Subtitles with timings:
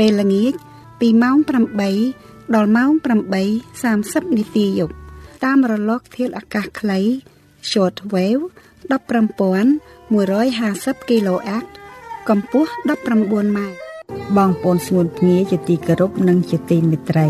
[0.00, 0.52] ពេលល្ងាច
[1.00, 1.36] ពីម៉ោង
[1.96, 2.90] 8ដល់ម៉ោង
[3.64, 4.94] 8:30នាទីយប់
[5.44, 7.00] តាមរលកធាតុអាកាសខ្លី
[7.70, 8.44] short wave
[8.90, 11.64] 15150 kHz
[12.28, 13.76] កម្ពស់19ម៉ែត្រ
[14.36, 17.28] បងប្អូនស្ងួនភ្ងាជាទីគោរពនិងជាទីមេត្រី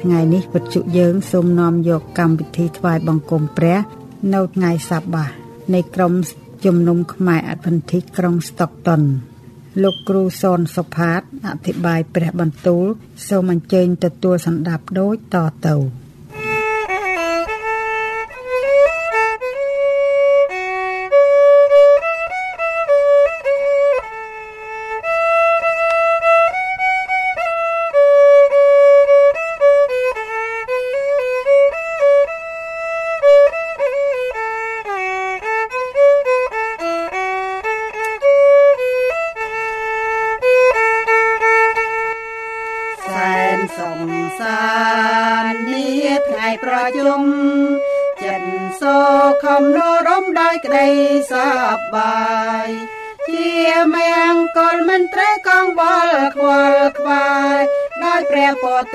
[0.00, 3.78] ថ្ងៃនេះវិទ្យុយើងសូមនាំយកកម្មវិធីថ្វាយបង្គំព្រះ
[4.34, 5.30] នៅថ្ងៃសបាស
[5.74, 6.12] នៃក្រុម
[6.64, 9.02] ជំនុំខ្មែរអភិធិក្រុងស្តុកតុន
[9.82, 12.84] លោកគ្រូសនសុផាតអធិប្បាយព្រះបន្ទូល
[13.28, 15.76] សូមអញ្ជើញទទួលសម្ដាប់ដូចតទៅ។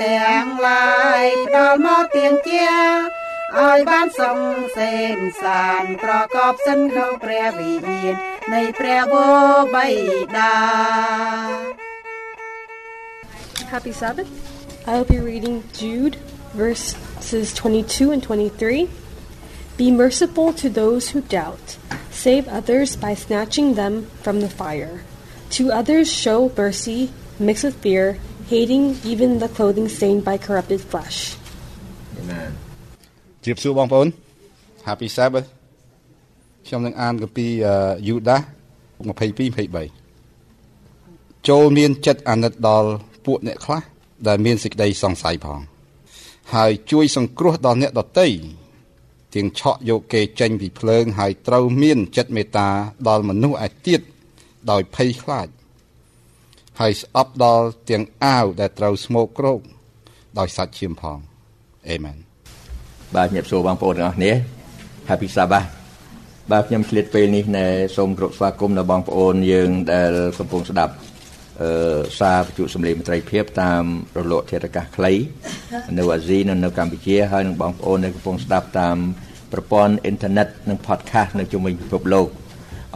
[0.02, 2.66] ទាំងឡាយផ្ដល់មកទៀងជា
[3.58, 4.38] ឲ្យបានសង
[4.76, 8.14] សេនសានប្រកបសិនក្នុងព្រះវិញ្ញាណ
[8.54, 9.14] នៃព្រះវ
[9.46, 9.88] របិ
[10.36, 10.54] តា
[13.72, 14.30] Happy Sabbath.
[14.86, 16.16] I will be reading Jude
[16.54, 18.88] verses 22 and 23.
[19.76, 21.76] Be merciful to those who doubt.
[22.10, 25.02] Save others by snatching them from the fire.
[25.56, 28.18] To others show mercy, mixed with fear,
[28.52, 31.18] hating even the clothing stained by corrupted flesh.
[32.20, 32.50] Amen.
[33.44, 34.08] ជម្រាបសួរបងប្អូន
[34.88, 35.48] Happy Sabbath
[36.66, 37.46] ខ្ញុំនឹងអានកាពី
[38.08, 38.40] យូដា22
[40.08, 42.90] 23ចូលមានចិត្តអាណិតដល់
[43.26, 43.82] ពួកអ្នកខ្លះ
[44.28, 45.60] ដែលមានសេចក្តីសង្ស័យផង
[46.54, 48.28] ហើយជួយសង្គ្រោះដល់អ្នកដតី
[49.34, 52.68] ទាំងឆក់យកគេចេញពីភ្លើង ហើយត្រូវមានចិត្តមេត្តា
[53.08, 54.00] ដល់មនុស្សឯទៀត
[54.70, 55.46] ដោយភ័យខ្លាច
[56.80, 59.60] ហើយស្អប់ដល់ទាំងអាវដែលត្រូវស្មោកគ្រោក
[60.38, 61.18] ដោយសាច់ឈាមផង
[61.88, 62.16] អេមែន
[63.16, 64.32] បាទញាតិសូបងប្អូនទាំងអស់គ្នា
[65.10, 65.68] Happy Sabbath
[66.52, 70.94] បាទខ្ញុំឆ្លៀតពេលនេះណែសូមគោរពស្វាគមន៍ដល់បងប្អូនយើងដែលកំពុងស្ដាប់
[71.62, 73.82] អឺសារវិទ្យុសម្លេងមន្ត្រីភាពតាម
[74.16, 75.12] រលកធាតុអាកាសខ្លី
[75.98, 78.96] នៅអាស៊ីនិងនៅកម្ពុជាហើយនឹងបងប្អូនដែលកំពុងស្ដាប់តាម
[79.52, 82.28] ប្រព័ន្ធអ៊ីនធឺណិតនិង podcast នៅជុំវិញពិភពលោក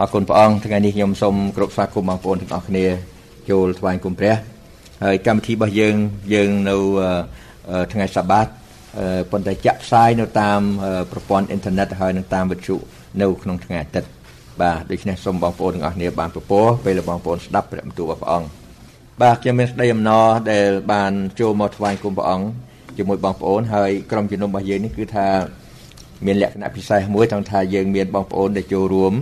[0.00, 2.87] អរគុណព្រះអង្គថ្ងៃនេះខ្ញុំសូមគោរពស្វាគមន៍បងប្អូនទាំងអស់គ្នា
[3.50, 4.34] ចូលថ្វាយគុំព្រះ
[5.04, 5.97] ហើយកម្មវិធីរបស់យើង
[6.34, 6.76] យើងនៅ
[7.92, 8.47] ថ្ងៃសបាត
[9.31, 10.60] ប៉ុន្តែចាក់ផ្សាយនៅតាម
[11.12, 12.76] ប្រព័ន្ធអ៊ីនធឺណិតហើយនឹងតាមវិទ្យុ
[13.22, 14.09] នៅក្នុងថ្ងៃអាទិត្យ
[14.62, 18.48] បាទដូច្នេះសូមបងប្អូនទាំងអស់គ្នាបានប្រពោះពេលបងប្អូនស្ដាប់ព្រះបន្ទូលរបស់ព្រះអង្គ
[19.22, 22.47] បាទខ្ញុំមានស្ដីអំណរដែលបានចូលមកថ្វាយគុំព្រះអង្គ
[22.97, 25.28] ជាមួយបងប្អូនហើយក្រុមជំនុំរបស់យើងនេះគឺថា
[26.26, 29.12] មានលក្ខណៈពិសេសមួយទាំងថាយើងមានបងប្អូនដែលចូលរួម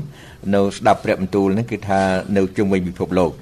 [0.55, 2.01] នៅស្ដាប់ព្រះបន្ទូលនេះគឺថា
[2.37, 3.33] នៅជុំវិញពិភពលោក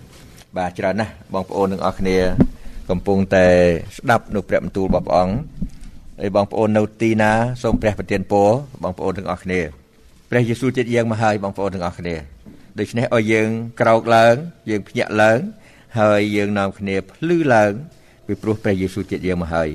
[0.56, 2.16] បាទច្រើនណាស់បងប្អូនទាំងអស់គ្នា
[2.90, 3.46] កំពុងតែ
[3.96, 5.34] ស្ដាប់នៅព្រះបន្ទូលរបស់ព្រះអង្គ
[6.20, 7.32] ហើយបងប្អូននៅទីណា
[7.62, 8.48] សូមព្រះប្រទានពរ
[8.82, 9.60] បងប្អូនទាំងអស់គ្នា
[10.30, 12.14] ព្រះយេស៊ូវចិត្តយើងមកហើយបងប្អូនទាំងអស់គ្នា
[12.78, 13.48] ដូច្នេះឲ្យយើង
[13.80, 14.34] ក្រោកឡើង
[14.70, 15.38] យើងភ្ញាក់ឡើង
[16.00, 17.72] ហើយយើងនាំគ្នាភ្លឺឡើង
[18.26, 19.68] ពីព្រោះព្រះយេស៊ូវចិត្តយើងមកហើយ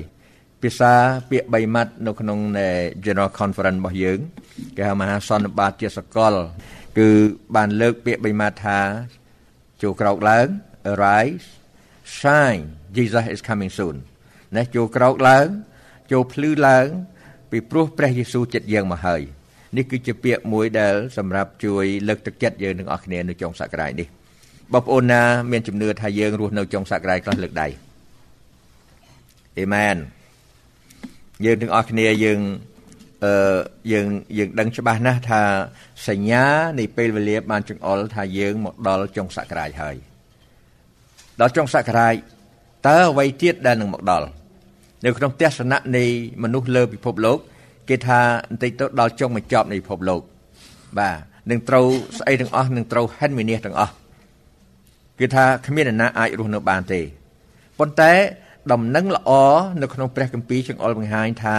[0.62, 0.92] ភាសា
[1.30, 2.38] ពាក្យ3ម៉ាត់នៅក្នុង
[3.04, 4.18] General Conference របស់យើង
[4.76, 6.34] គេហៅមហាសន្និបាតជាសកល
[6.98, 7.08] គឺ
[7.56, 8.80] បានលើកពាក្យ3ម៉ាត់ថា
[9.82, 10.48] ចូលក្រោកឡើង
[10.92, 11.46] arise
[12.18, 12.64] shine
[12.96, 13.96] Jesus is coming soon
[14.56, 15.46] ណាចូលក្រោកឡើង
[16.12, 16.86] ចូលភ្លឺឡើង
[17.50, 19.22] ពីព្រោះព្រះយេស៊ូវចិត្តយើងមកហើយ
[19.76, 24.08] នេះគឺជាពាក្យមួយដែលសម្រាប់ជួយលើកទឹកចិត្តយើងទាំងអស់គ្នានៅចុងសក្តាយនេះ
[24.72, 25.22] បងប្អូនណា
[25.52, 27.68] មានជំនឿថាយើងរស់នៅចុងសក្តាយខ្លះលើកដៃ
[29.58, 29.96] អេមែន
[31.44, 32.40] យើងទាំងអស់គ្នាយើង
[33.24, 33.58] អឺ
[33.92, 34.06] យើង
[34.38, 35.42] យើងដឹងច្បាស់ណាស់ថា
[36.08, 36.44] សញ្ញា
[36.78, 39.96] នៃពេលវេលាបានចង្អុលថាយើងមកដល់ចុងសក្តាយហើយ
[41.40, 42.14] ដល់ចុងសក្តាយ
[42.88, 44.26] តើអ្វីទៀតដែលនឹងមកដល់
[45.04, 46.04] នៅក្នុងទស្សនៈនៃ
[46.42, 47.38] មនុស្សលើពិភពលោក
[47.88, 50.20] គេថាបន្តិចទៅដល់ចុងបញ្ចប់នៃពិភពលោក
[50.98, 51.16] បាទ
[51.50, 51.86] នឹងត្រូវ
[52.18, 53.92] ស្អីទាំងអស់នឹងត្រូវហិនវិនិច្ឆ័យទាំងអស់
[55.18, 57.00] គឺថាគ្មានអ្នកណាអាចរស់នៅបានទេ
[57.78, 58.12] ប៉ុន្តែ
[58.72, 59.30] ដំណឹងល្អ
[59.82, 61.56] នៅក្នុងព្រះគម្ពីរចង្អុលបង្ហាញថា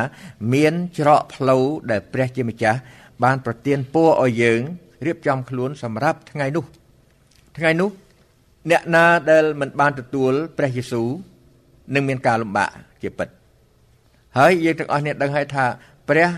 [0.53, 2.79] មានច្រកផ្លូវដែលព្រះជាម្ចាស់
[3.23, 4.61] បាន ប្រទានពរឲ្យយើង
[5.05, 6.65] រៀបចំខ្លួនសម្រាប់ថ្ងៃនោះ
[7.57, 7.89] ថ្ងៃនោះ
[8.69, 11.07] អ្នកណាដែលមិនបានទទួលព្រះយេស៊ូវ
[11.93, 12.69] នឹងមានការលំបាក
[13.01, 13.27] ជាពិត
[14.37, 15.65] ហើយយើងទាំងអស់នេះដឹងហើយថា
[16.09, 16.29] ព្រះ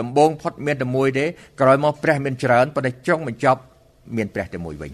[0.00, 1.24] ដំបងផុតមានតែមួយទេ
[1.60, 3.60] ក្រោយមកព្រះមានច្រើនប៉ុន្តែចុងបញ្ចប់
[4.16, 4.92] មានព្រះតែមួយវិញ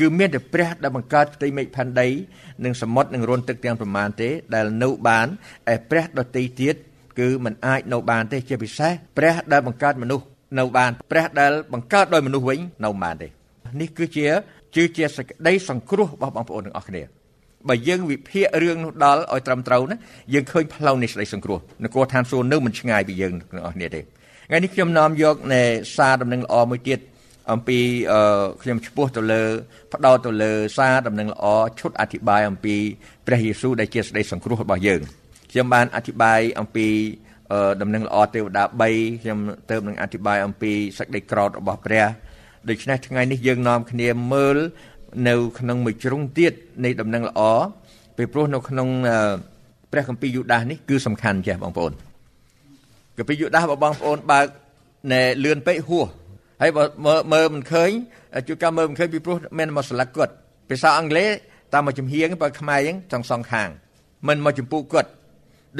[0.00, 2.08] គឺមានតែព្រះដែលបង្កើតផ្ទៃមេឃផែនដី
[2.64, 5.26] និងសមុទ្រនិងរន្ធទឹកទាំងប្រមាណទេដែលនៅបាន
[5.72, 6.74] ឯព្រះដតីទៀត
[7.18, 10.24] គឺมันអាចនៅបានទេជាពិសេសព្រះដែលបង្កើតមនុស្ស
[10.58, 13.28] នៅបានព្រះដែលបង្កើតដោយមនុស្សវិញនៅបានទេ
[13.80, 14.26] នេះគឺជា
[14.76, 17.02] គឺជាសេចក្តីសង្គ្រោះរបស់បងប្អូនទាំងអស់គ្នា
[17.68, 19.96] បើយើងវិភាគរឿងនោះដល់ឲ្យត្រឹមត្រូវណា
[20.34, 24.00] យើងឃើញផ្លូវនៃសេចក្តីសង្គ្រោះនគរឋានសួគ៌នៅមិនឆ្ងាយពីយើងទាំងអស់គ្នាទេ
[24.48, 25.62] ថ្ងៃនេះខ្ញុំនាំយកនៃ
[25.96, 26.98] សារដំណឹងល្អមួយទៀត
[27.52, 27.78] អំពី
[28.62, 29.42] ខ្ញុំឈ្មោះទៅលើ
[29.94, 31.44] ផ្ដោតទៅលើសារដំណឹងល្អ
[31.80, 32.76] ឈុតអធិប្បាយអំពី
[33.26, 35.00] ព្រះយេស៊ូវដែលជាសេចក្តីសង្គ្រោះរបស់យើង
[35.50, 36.86] ខ្ញុំបានអធិប្បាយអំពី
[37.82, 38.64] ដំណឹងល្អទេវតា
[38.94, 39.38] 3ខ្ញុំ
[39.70, 42.06] ទៅនឹងអធិប្បាយអំពីសេចក្តីក្រោធរបស់ព្រះ
[42.68, 44.56] ដូច្នេះថ្ងៃនេះយើងនាំគ្នាមើល
[45.28, 46.52] នៅក្នុងមួយជ្រុងទៀត
[46.84, 47.40] នៃដំណឹងល្អ
[48.16, 48.88] ពីព្រោះនៅក្នុង
[49.92, 51.92] ព្រះគម្ពីរយូដាសនេះគឺសំខាន់ចេះបងប្អូន
[53.16, 54.46] គម្ពីរយូដាសបើបងប្អូនបើក
[55.12, 56.06] ណែលឿនពេកហួស
[56.62, 56.84] ហើយបើ
[57.32, 57.90] មើលមិនឃើញ
[58.46, 60.32] ជួនកាលមើលមិនឃើញពីព្រោះមានមកស្លាកគាត់
[60.68, 61.30] ភាសាអង់គ្លេស
[61.72, 63.68] តាមមកចំហៀងបើខ្មែរហ្នឹងចង់សងខាង
[64.28, 65.10] មិនមកចម្ពោះគាត់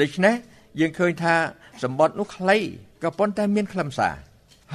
[0.01, 0.35] ដូច្នេះ
[0.79, 1.35] យើងឃើញថា
[1.83, 2.57] សម្បត្តិនោះខ្លី
[3.03, 4.15] ក៏ប៉ុន្តែមានខ្លឹមសារ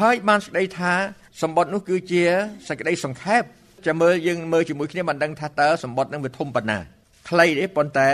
[0.01, 0.93] ហើយបានស្ដីថា
[1.43, 2.23] សម្បត្តិនោះគឺជា
[2.69, 3.43] សេចក្តីសង្ខេប
[3.87, 6.79] ចាំមើលយើងមើលជាមួយគ្នាមិនដឹងថាតើសម្បត្តិនឹងវាធំប៉ុណ្ណា
[7.29, 8.09] ខ្លីទេប៉ុន្តែ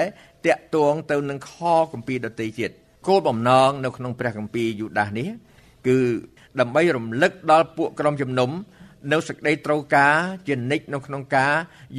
[0.46, 1.52] តាក់ទងទៅនឹងខ
[1.92, 2.70] គម្ពីរដតីទៀត
[3.06, 5.28] គោលបំណងនៅក្នុងព្រះគម្ពីរយូដាសនេះ
[5.86, 5.98] គឺ
[6.60, 8.50] ដើម្បីរំលឹកដល់ពួកក្រុមជំនុំ
[9.12, 10.16] នៅសេចក្តីត្រូវការ
[10.48, 11.52] ជានិច្ចនៅក្នុងការ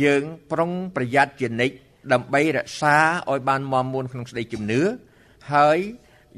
[0.04, 1.76] យើងប្រុងប្រយ័ត្នជានិច្ច
[2.14, 2.98] ដើម្បីរក្សា
[3.32, 4.82] ឲ្យបានមមមួនក្នុងស្ដីជំនឿ
[5.54, 5.78] ហើយ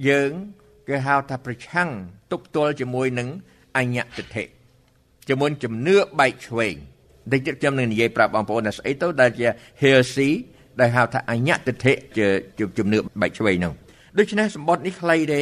[0.09, 0.31] យើង
[0.87, 1.89] គេហៅថាប្រឆាំង
[2.31, 3.27] ទប់ទល់ជាមួយនឹង
[3.77, 4.54] អញ្ញតិធិ
[5.29, 6.75] ជាមួយជំនឿបែកឆ្វេង
[7.31, 9.47] តិចទៀតខ្ញុំនឹងនិយាយប្រាប់បងប្អូនថាស្អីទៅដែលជា
[9.81, 10.29] heresy
[10.79, 12.27] ដែលហៅថាអញ្ញតិធិជា
[12.77, 13.73] ជំនឿបែកឆ្វេងនោះ
[14.17, 15.41] ដូច្នេះសម្បត្តិនេះខ្លីទេ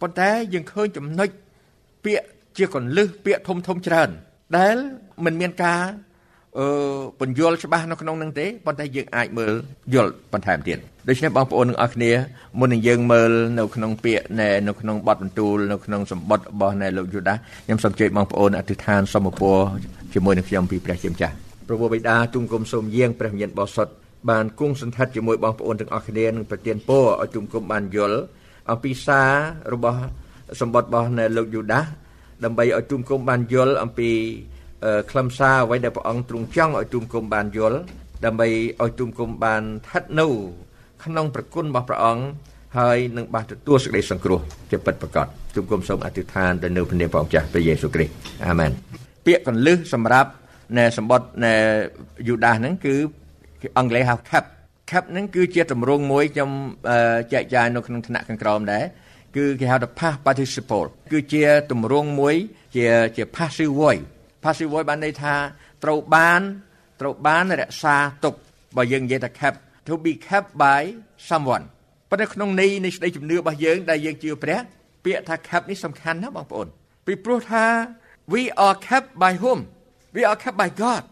[0.00, 1.28] ប៉ុន្តែយើងឃើញចំណុច
[2.04, 2.26] ពាក្យ
[2.58, 4.10] ជាកលឹះពាក្យធំធំច្រើន
[4.58, 4.76] ដែល
[5.24, 5.82] មិនមានការ
[6.58, 6.66] អឺ
[7.20, 9.52] បញ្យល់ច្បាស់នៅក្នុងនឹងទេប៉ុន្តែយើងអាចមើល
[9.94, 10.78] យល់បន្ថែមទៀត
[11.08, 12.12] ដូច្នេះបងប្អូនទាំងអស់គ្នា
[12.58, 14.24] មុននឹងយើងមើលនៅក្នុងពាក្យ
[14.68, 17.34] នៅក្នុងបទបន្ទូលនៅក្នុងសម្បត្តិរបស់នៃលោកយូដា
[17.64, 19.58] ខ្ញុំសូមជើញបងប្អូនអធិដ្ឋានសូមពរ
[20.14, 21.34] ជាមួយនឹងខ្ញុំពីព្រះជាម្ចាស់
[21.68, 23.92] ព្រះវរបិតាទុំគុំសូមយាងព្រះវិញ្ញាណបរិសុទ្ធ
[24.30, 28.18] បានគង់សន្តិដ្ឋជាមួយបងប្អូនទាំងអស់គ្នានឹងប្រទានពរឲ្យទុំគុំបានយល់
[28.70, 29.30] អំពីសារ
[29.74, 29.98] របស់
[30.60, 31.80] សម្បត្តិរបស់នៃលោកយូដា
[32.44, 34.10] ដើម្បីឲ្យទុំគុំបានយល់អំពី
[35.10, 37.78] ខ្លឹមសារអ្វីដែលព្រះអង្គទ្រង់ចង់ឲ្យទុំគុំបានយល់
[38.24, 38.48] ដើម្បី
[38.82, 40.26] ឲ្យទុំគុំបានស្ថិតនៅ
[41.04, 42.24] ក្នុងប្រគុណរបស់ព្រះអង្គ
[42.78, 44.40] ហើយនឹងបានទទួលសេចក្តីសង្គ្រោះ
[44.70, 48.12] ជាពិតប្រាកដទុំគុំសូមអធិដ្ឋានទៅនៅព្រះនាមព្រះអង្គចាស់ព្រះយេស៊ូវគ្រីស្ទ
[48.46, 48.70] អាមែន
[49.26, 50.30] ពាក្យកលឹះសម្រាប់
[50.78, 51.54] នៅសម្បត្តិនៅ
[52.28, 52.94] យូដាសហ្នឹងគឺ
[53.78, 54.44] អង់គ្លេសហៅ cap
[54.90, 56.50] cap ហ្នឹងគឺជាទម្រង់មួយខ្ញុំ
[57.32, 58.84] ចែកចាយនៅក្នុងថ្នាក់ខាងក្រោមដែរ
[59.36, 62.34] គឺគេហៅថា past participle គឺជាទម្រង់មួយ
[62.76, 64.04] ជាជា passive voice
[64.44, 65.34] passive voice បានន័យថា
[65.84, 66.40] ត្រូវបាន
[67.00, 68.34] ត្រូវបានរក្សាទុក
[68.76, 69.58] បើយើងនិយាយថា kept
[69.88, 70.82] to be kept by
[71.28, 71.64] someone
[72.10, 74.60] ប៉ុន្តែក្នុងន័យនៃស្ដីជំនឿរបស់យើងដែលយើងជឿព្រះ
[75.04, 76.66] ពាក្យថា kept នេះសំខាន់ណាស់បងប្អូន
[77.06, 77.64] ពីព្រោះថា
[78.32, 79.58] we are kept by whom
[80.14, 81.02] we are kept by God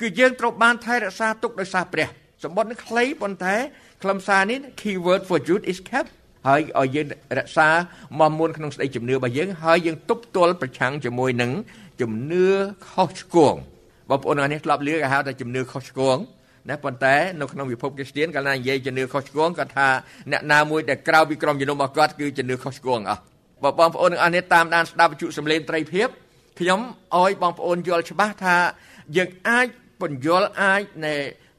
[0.00, 2.08] គឺយើងត្រូវបានថែរក្សាទុកដោយសារព្រះ
[2.44, 3.54] សម្បត្តិនេះខ្លីប៉ុន្តែ
[4.02, 6.10] ខ្លឹមសារនេះ keyword for Jude is kept
[6.48, 7.06] ហើយឲ្យយើង
[7.38, 7.68] រក្សា
[8.20, 11.50] មមមួនក្នុងស្ដីជំនឿរបស់យើងហើយយើងទប់ទល់ប្រឆាំងជាមួយនឹង
[12.02, 12.46] ជំនឿ
[12.90, 13.54] ខុសឆ្គង
[14.10, 16.18] បងប្អូនអរនេះធ្លាប់លឺគេហៅថាជំនឿខុសឆ្គង
[16.68, 19.88] ណាប៉ុន្តែនៅក្នុងវិភពគ្រីស្ទានកាលណានិយាយជំនឿខុសឆ្គងគាត់ថា
[20.32, 23.20] អ្នកណាមួយដែលក្រៅពីក្រុមជំនុំរបស់គាត់គឺជំនឿខុសឆ្គងអស់
[23.62, 26.08] បើបងប្អូនទាំងអស់នេះតាមដានស្ដាប់វិទ្យុសំឡេងត្រីភិប
[26.60, 26.80] ខ្ញុំ
[27.20, 28.56] ឲ្យបងប្អូនយល់ច្បាស់ថា
[29.16, 29.66] យើងអាច
[30.00, 31.16] ពន្យល់អាចណែ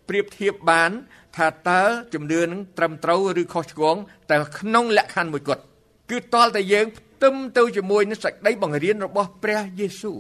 [0.09, 0.91] ប្រៀបធៀបបាន
[1.37, 1.81] ថាតើ
[2.13, 3.95] ជំនឿនឹងត្រឹមត្រូវឬខុសឆ្គង
[4.29, 5.63] តែក្នុងលក្ខខណ្ឌមួយគត់
[6.11, 10.19] គឺតលតែយើងផ្ទឹមទៅជាមួយនឹងសេចក្តីបង្រៀនរបស់ព្រះយេស៊ូវ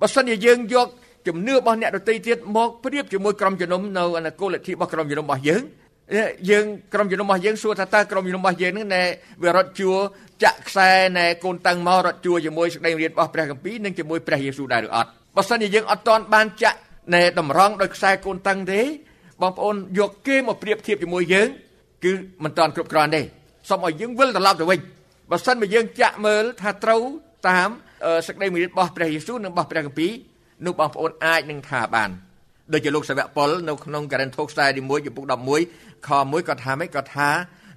[0.00, 0.88] បើសិនជាយើងយក
[1.26, 5.62] ជំនឿរបស់អ្នកដទៃទៀតមកប្រៀបជាមួយក្រុមជំនុំនៅអនុគោលលទ្ធិរបស់ក្រុមជំនុំរបស់យើង
[6.50, 9.02] យើងក្រុមជំនុំរបស់យើងសួរថាតើក្រុមជំនុំរបស់យើងនឹងណែ
[9.42, 9.90] វារត់ជួ
[10.42, 16.78] ចាក់ខ្សែណែកូនតាំងមករត់ជួជាមួយសេចក្តីរៀនរបស់ព្រះគម្ពីរនិងជាមួយព្រះយេស៊ូវដែរឬអត់បើសិនជាយើងអត់ទាន់បានចាក់
[17.14, 18.80] ណែតម្រង់ដោយខ្សែកូនតាំងទេ
[19.42, 21.48] បងប្អូនយកគេមកប្រៀបធៀបជាមួយយើង
[22.04, 22.12] គឺ
[22.44, 23.22] មិនតាន់គ្រប់គ្រាន់ទេ
[23.68, 24.80] សូមឲ្យយើងវិលត្រឡប់ទៅវិញ
[25.30, 27.02] បើសិនបើយើងចាក់មើលថាត្រូវ
[27.48, 27.68] តាម
[28.26, 30.12] សេចក្តីមេរៀនរបស់ព្រះយេស៊ូវនិងរបស់ព្រះគម្ពីរ
[30.66, 32.10] នោះបងប្អូនអាចនឹងថាបាន
[32.72, 35.24] ដូចជាលោកសាវកប៉ុលនៅក្នុងការិនថូខ្សែទី1ចំពុក
[35.66, 37.30] 11ខ1គាត់ថាម៉េចគាត់ថា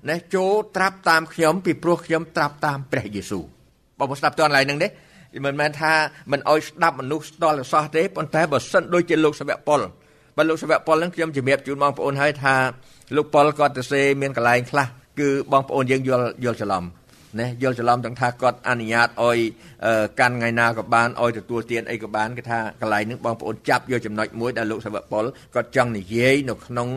[0.10, 3.44] ណែចូលត្រាប់តាមខ្ញុំពីព្រោះខ្ញុំត្រាប់តាមព្រះយេស៊ូវ
[4.00, 4.88] បងប្អូនស្ដាប់តើកន្លែងហ្នឹងទេ
[5.46, 5.94] មិនមែនថា
[6.32, 9.82] មិនអោយស្ដាប់មនុស្សស្ទល់សោះទេប៉ុន្តែបើសិនដូចជាលោកសាវកប៉ុល
[10.38, 12.56] បើលោកសាវកប៉ុលហ្នឹងខ្ញុំជំរាបជូនបងប្អូនហើយថា
[13.16, 14.88] លោកប៉ុលគាត់ទៅសេមានកន្លែងខ្លះ
[15.20, 16.84] គឺបងប្អូនយើងយល់យល់ច្រឡំ
[17.40, 19.40] ណាយល់ច្រឡំទាំងថាគាត់អនុញ្ញាតឲ្យ
[20.20, 25.26] កាន់ថ្ងៃណាក៏បានឲ្យទទួលទានអីក៏បានគេថាកន្លែងហ្នឹងបងប្អូនចាប់យកចំណុចមួយដែលលោកសាវកប៉ុល
[25.56, 26.90] គាត់ចង់និយាយនៅក្នុង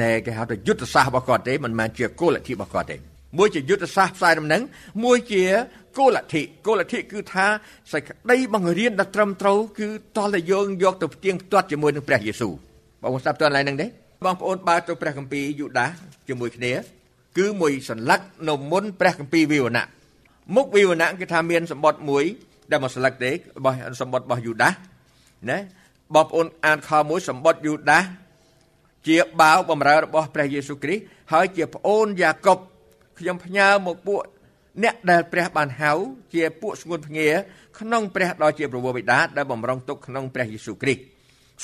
[0.00, 2.96] ណែគេហៅថាយុទ្ធសាស្ត្ររបស់គាត់ទេមិនមែនជាគោលលទ្ធិរបស់គាត់ទេ
[3.38, 4.62] មួយជាយុទ្ធសាស្ត្រផ្សាយដំណឹង
[5.04, 5.44] មួយជា
[5.98, 7.46] គោលលទ្ធិគោលលទ្ធិគឺថា
[7.92, 12.52] សេចក្តីបង្រៀនដ៏ត្រឹមត្រូវគឺតលតែយើងយកទៅផ្ទៀងផ្ទាត់ជាមួយនឹងព្រះយេស៊ូវ
[13.02, 13.86] បងប្អូនស្ដាប់តើកន្លែងហ្នឹងទេ
[14.24, 15.86] បងប្អូនបើកទៅព្រះគម្ពីរយូដា
[16.28, 16.72] ជាមួយគ្នា
[17.38, 19.86] គឺមួយសន្លឹកនៅមុនព្រះគម្ពីរវិវណៈ
[20.56, 22.24] មុខវិវណៈគឺថាមានសម្បត្តិមួយ
[22.70, 24.70] ដែលមកសន្លឹកទេរបស់សម្បត្តិរបស់យូដា
[25.50, 25.58] ណា
[26.14, 28.00] បងប្អូនអានខមួយសម្បត្តិយូដា
[29.08, 31.02] ជាបាវបំរើរបស់ព្រះយេស៊ូវគ្រីស្ទ
[31.32, 32.58] ហើយជាប្អូនយ៉ាកុប
[33.18, 34.20] ខ្ញុំផ្ញើមកពួក
[34.82, 35.92] អ្នកដែលព្រះបានហៅ
[36.34, 37.28] ជាពួកស្ងួនភ្ងា
[37.78, 41.02] ក្នុងព្រះដ៏ជាប្រវោបិតាដែលបំរុងទុកក្នុងព្រះយេស៊ូវគ្រីស្ទ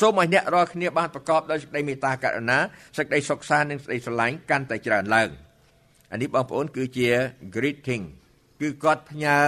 [0.00, 2.58] សូមឲ្យអ្នករាល់គ្នាបានប្រកបដោយសេចក្តីមេត្តាករុណា
[2.98, 5.30] សេចក្តីសុខសាន្តនិងសេចក្តីស្រឡាញ់កាន់តែច្រើនឡើង
[6.14, 7.08] អានេះបងប្អូនគឺជា
[7.54, 8.04] greeting
[8.60, 9.38] គឺគាត់ផ្ញើ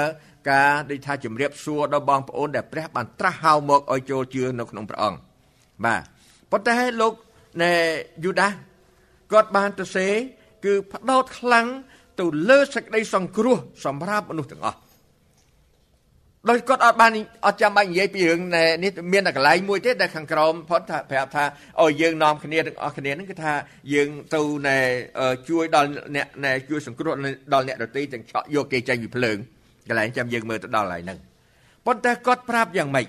[0.50, 5.18] ការដូចថាជំរាបសួរដល់បងប្អូនដែលព្រះបានត្រាស់ហៅមកឲ្យចូលជឿនៅក្នុងព្រះអង្គ
[5.84, 6.02] បាទ
[6.50, 7.12] ប៉ុន្តែលោក
[7.62, 7.72] ណែ
[8.24, 8.48] យូដា
[9.32, 10.08] គាត់បានទៅសេ
[10.64, 11.66] គឺផ្ដោតខ្លាំង
[12.20, 14.78] ទៅលើសេចក្តីសង្គ្រោះសម្រាប់មនុស្សទាំងអស់
[16.50, 17.12] ដោយគាត់អត់បាន
[17.46, 18.40] អត់ចាំបាច់និយាយពីរឿង
[18.84, 21.44] នេះមានតែកន្លែងមួយទេដែលខាងក្រោមផុតថាប្រាប់ថា
[21.82, 23.52] ឲ្យយើងនាំគ្នាទាំងអស់គ្នាហ្នឹងគឺថា
[23.92, 24.78] យើងទៅណែ
[25.48, 27.14] ជួយដល់អ្នកណែជួយសង្គ្រោះ
[27.54, 29.36] ដល់អ្នកដទៃទាំងឆក់យកគេចេញពីភ្លើង
[29.88, 31.18] កន្លែងចាំយើងមើលទៅដល់ហើយហ្នឹង
[31.86, 33.06] ប៉ុន្តែគាត់ប្រាប់យ៉ាងម៉េច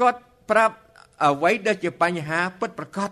[0.00, 0.76] គាត់ប្រាប់
[1.24, 3.10] អ្វីដែលជាបញ្ហាពិតប្រាកដ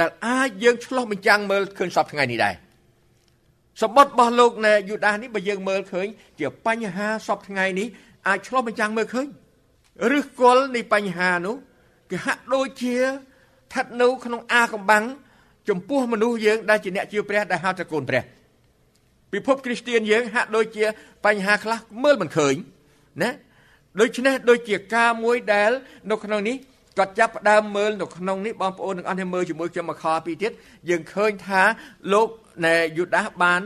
[0.00, 2.54] ដែលអាចយើងឆ្លោះបញ្ចាំងមើលឃើញសពថ្ងៃនេះដែរ
[3.82, 6.06] សម្បត្តិរបស់លោកណែយូដាសនេះបើយើងមើលឃើញ
[6.40, 7.88] ជាបញ្ហាសពថ្ងៃនេះ
[8.28, 9.26] អាចឆ្លោះបញ្ចាំងមើលឃើញ
[10.18, 11.56] ឬគល់នៃបញ្ហានោះ
[12.10, 15.04] គឺហាក់ដូចជាស្ថិតនៅក្នុងអាកំបាំង
[15.68, 18.22] ចំពោះមនុស្សយើងដែលជាអ្នកជឿព្រះដែលហៅថាកូនព្រះ
[19.32, 20.84] ពិភពគ្រីស្ទានយើងហាក់ដូចជា
[21.26, 22.54] បញ្ហាខ្លះមើលមិនឃើញ
[23.22, 23.30] ណា
[24.00, 25.70] ដូច្នេះដូចជាការមួយដែល
[26.10, 26.56] នៅក្នុងនេះ
[26.98, 30.52] គាត់ចាប់ផ្ដើមមើលនៅក្នុងនេះបងប្អូនទាំងអស់គ្នាមើលជាមួយខ្ញុំមកខពីទៀត
[30.90, 31.62] យើងឃើញថា
[32.12, 32.28] លោក
[32.66, 33.60] នៃយូដាសបាន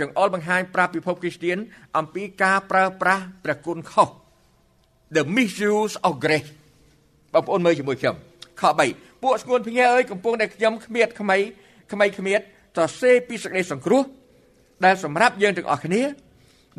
[0.00, 1.56] ចង្អុលបង្ហាញប្រាប់ពិភពគ្រីស្ទាន
[1.98, 4.08] អំពីការប្រើប្រាស់ព្រះគុណខុស
[5.16, 6.50] the misuse of grace
[7.32, 8.16] បងប្អូនមើលជាមួយខ្ញុំ
[8.60, 11.36] ខ3ពួកស្គួនភ្ងាអើយកំពុងតែខ្ញុំគ្មៀតខ្មៃ
[11.92, 12.40] ខ្មៃគ្មៀត
[12.76, 14.02] សរសេរពីសេចក្តីសង្គ្រោះ
[14.84, 16.02] ដែលសម្រាប់យើងទាំងអស់គ្នា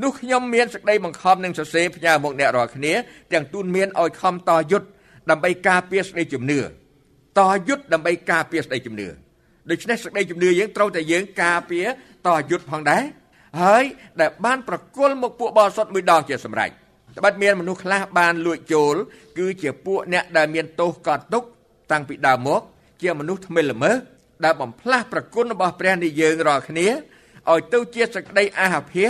[0.03, 2.93] នោះខ្ញុំមានសេចក្តីបង្ខំនឹងសរសេរផ្ញើមកអ្នករាល់គ្នា
[3.33, 4.87] ទាំងទូនមានឲ្យខំតយុទ្ធ
[5.29, 6.59] ដើម្បីការពារសេចក្តីជំនឿ
[7.39, 9.07] តយុទ្ធដើម្បីការពារសេចក្តីជំនឿ
[9.69, 11.87] ដូច្នេះសេចក្តីជំនឿយើងត្រូវតែយើងការពារ
[12.27, 13.03] តយុទ្ធផងដែរ
[13.61, 13.83] ហើយ
[14.21, 16.69] ដែលបានប្រគល់មកពួកបរិសុទ្ធមួយដងជាសម្រេច
[17.17, 18.95] ត្បិតមានមនុស្សខ្លះបានលួចចូល
[19.37, 21.43] គឺជាពួកអ្នកដែលមានទោសកត់ទុក
[21.91, 22.61] តាំងពីដើមមក
[23.01, 23.95] ជាមនុស្សថ្មិលល្មើស
[24.43, 26.87] ដែលបំផ្លាស់ប្រគុណរបស់ព្រះនៃយើងរាល់គ្នា
[27.51, 29.09] ឲ្យទៅជាសក្តីអាហភាស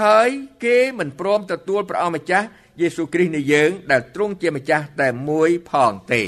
[0.00, 0.28] ហើយ
[0.64, 2.46] គេមិនព្រមទទួលព្រះអង្គម្ចាស់
[2.80, 6.22] យេស៊ូវគ្រីស្ទនៃយើង ដែលទ្រង់ជាម្ចាស់តែមួយផងទេ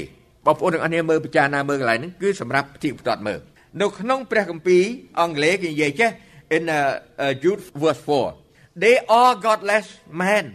[0.45, 3.39] បងប្អូនទាំងអស់គ្នាមើលពិចារណាមើលកន្លែងហ្នឹងគឺសម្រាប់ផ្ទៀងផ្ទាត់មើល
[3.81, 4.83] នៅក្នុងព្រះគម្ពីរ
[5.19, 6.09] អង់គ្លេសគេនិយាយចេះ
[6.55, 6.79] in uh,
[7.23, 8.01] uh, Jude verse
[8.41, 9.87] 4 they are godless
[10.21, 10.45] men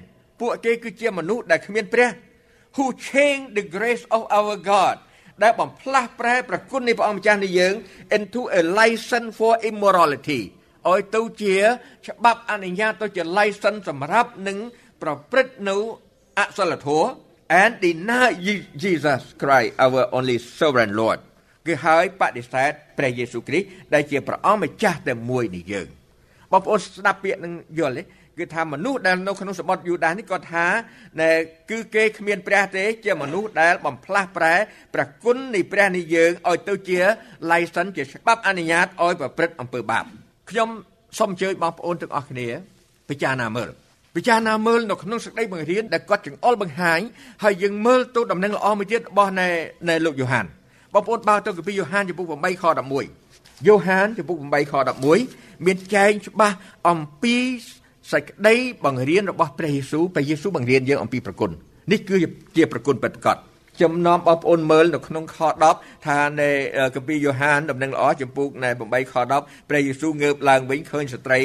[0.40, 2.10] ពួកគេគឺជាមនុស្សដែលគ្មានព្រះ
[2.76, 4.96] who change the grace of our God
[5.42, 7.74] ដែលបំផ្លាស់ប្រែប្រគុណនៃព្រះអង្គម្ចាស់នៃយើង
[8.16, 10.40] into a license for immorality
[10.90, 11.56] ឲ្យទៅជា
[12.06, 14.58] ច្បាប់អនុញ្ញាតទៅជា license សម្រាប់នឹង
[15.02, 15.76] ប្រព្រឹត្តនៅ
[16.38, 17.08] អសិលធម៌
[17.62, 18.28] and deny
[18.82, 21.20] Jesus Christ our only sovereign Lord
[21.66, 25.86] គឺហើយបដិសេធព្រះយេស៊ូវគ្រីស្ទដែលជាព្រះអង្គម្ចាស់តែមួយនៃយើង
[26.52, 28.02] បងប្អូនស្ដាប់ពាក្យនឹងយល់ទេ
[28.38, 30.66] គឺថាមនុស្សដែលនៅក្នុងសម្បត្តិយូដានេះគាត់ថា
[31.20, 31.30] ណែ
[31.70, 34.54] គឺគេគ្មានព្រះទេជាមនុស្សដែលបំផ្លាស់ប្រែ
[34.94, 36.98] ព្រះគុណនៃព្រះនៃយើងឲ្យទៅជា
[37.50, 40.04] license ជាច្បាប់អនុញ្ញាតឲ្យប្រព្រឹត្តអំពើបាប
[40.50, 40.68] ខ្ញុំ
[41.18, 42.48] សូមអញ្ជើញបងប្អូនទាំងអស់គ្នា
[43.10, 43.68] ពិចារណាមើល
[44.16, 47.00] ពិចារណាមើលនៅក្នុងសេចក្តីបង្រៀនដែលគាត់ចង្អុលបង្ហាញ
[47.42, 50.46] ហើយយើងមើលទៅដំណឹងល្អមួយទៀតរបស់នៃលោកយ៉ូហាន
[50.94, 52.64] បងប្អូនបើទៅកាពីយ៉ូហានចំពុក8ខ
[53.14, 54.74] 11យ៉ូហានចំពុក8ខ
[55.18, 56.56] 11មានចែងច្បាស់
[56.88, 57.36] អំពី
[58.12, 61.50] សេចក្តីបង្រៀនរបស់ព្រះយេស៊ូវព្រះយេស៊ូវបង្រៀនយើងអំពីប្រគុណ
[61.92, 62.18] នេះគឺ
[62.56, 63.36] ជាប្រគុណពិតប្រាកដ
[63.82, 65.38] ចំណោមបងប្អូនមើលនៅក្នុងខ
[65.72, 66.50] 10ថានៅ
[66.94, 71.40] កាពីយ៉ូហានដំណឹងល្អចំពុកនៅ8ខ10ព្រះយេស៊ូវងើបឡើងវិញឃើញស្ត្រី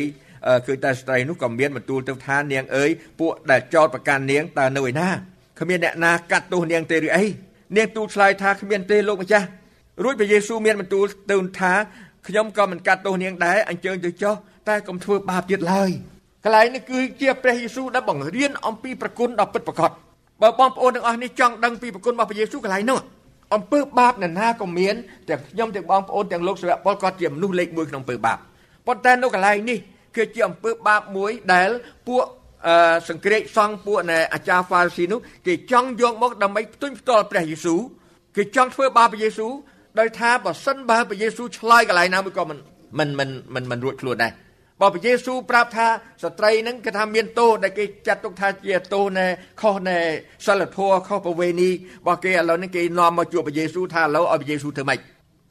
[0.67, 2.89] គឺតែស្ត្រីនោះក៏មានបន្ទូលទៅថានាងអើយ
[3.19, 5.09] ពួកដែលចោតប្រកាន់នាងតើនៅឯណា
[5.59, 7.25] គ្មានអ្នកណាកាត់ទោសនាងទេឬអី
[7.75, 9.47] នាងទូលឆ្លើយថាគ្មានទេលោកម្ចាស់
[10.03, 11.73] រួចព្រះយេស៊ូវមានបន្ទូលទៅថា
[12.27, 14.35] ខ្ញុំក៏មិនកាត់ទោសនាងដែរអញ្ជើញទៅចុះ
[14.67, 15.89] តែកុំធ្វើបាបទៀតឡើយ
[16.43, 19.91] កន្លែងនេះគឺជាព្រះយេស៊ូវដែលបង្រៀនអំពីប្រគុណដ៏ពិតប្រាកដ
[20.41, 22.99] បើបងប្អូនទាំងអស់នេះចង់ដឹងពីប្រគុណរបស់ព្រះយេស៊ូវកន្លែងនោះ
[23.55, 24.95] អំពើបាបនរណាក៏មាន
[25.29, 28.37] ទាំងខ្ញុំទាំងបងប្អូនទាំងលោកសាវកពលក៏ជាមនុស្សលេខ1ក្នុងអំពើបាប
[28.87, 29.77] ប៉ុន្តែនៅកន្លែងនេះ
[30.15, 31.69] គឺជាអំពើបាបមួយដែល
[32.07, 32.23] ពួក
[33.09, 37.79] សង្គ្រេតសង្ឃពួកនៃអាចារ្យហ្វារីស៊ីនោះគេចង់យកមកដើម្បីផ្ទុញផ្ទាល់ព្រះយេស៊ូវ
[38.37, 39.51] គេចង់ធ្វើបាបព្រះយេស៊ូវ
[39.99, 42.57] ដោយថាបើសិនបើព្រះយេស៊ូវឆ្លើយកន្លែងណាមួយក៏មិន
[42.99, 44.31] មិនមិនមិនមិនរួចខ្លួនដែរ
[44.81, 45.87] បើព្រះយេស៊ូវប្រាប់ថា
[46.23, 49.25] ស្ត្រីហ្នឹងគេថាមានទោសដែលគេចាត់ទុកថាជាទោសនៃ
[49.61, 49.97] ខុសនៃ
[50.45, 51.73] សិលធម៌ខុសប្រវេណីរ
[52.05, 54.99] បស់គេឥឡូវនេះគេនាំមកជួបព្រះយេស៊ូវថាឥឡូវឲ្យព្រះយេស៊ូវធ្វើម៉េច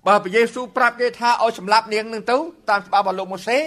[0.06, 2.36] បើព្រះយេស៊ូវប្រាប់គេថាឲ្យសម្លាប់នាងនឹងទៅ
[2.70, 3.58] តាមច្បាប់របស់លោកម៉ូសេ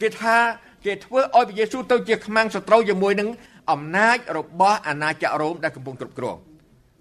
[0.00, 0.36] គេថា
[0.86, 3.28] គេធ្វើឲ្យព្រះយេស៊ូវទៅជាខ្មាំងសត្រូវជាមួយនឹង
[3.72, 6.38] អំណាចរបស់អាណាចក្ររ៉ូមដែលកំពុងគ្រប់គ្រង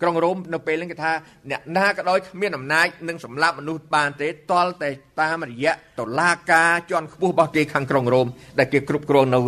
[0.02, 1.12] ក្រុងរ៉ូមនៅពេលហ្នឹងគេថា
[1.52, 4.90] អ្នកណាក៏ដោយគ្មានអំណាចនឹងសម្លាប់មនុស្សបានទេតលតែ
[5.22, 8.28] តាមរយៈតុលាការជាន់ខ្ពស់របស់គេខាងក្រុងរ៉ូម
[8.60, 9.40] ដែលគេគ្រប់គ្រងនៅ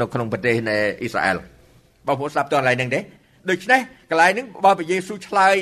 [0.00, 1.36] នៅក្នុងប្រទេសនៃអ៊ីស្រាអែល
[2.06, 3.00] បងប្អូនស្ដាប់តកន្លែងហ្នឹងទេ
[3.50, 3.80] ដូច្នេះ
[4.10, 5.56] កន្លែងហ្នឹងបើព្រះយេស៊ូវឆ្លើយ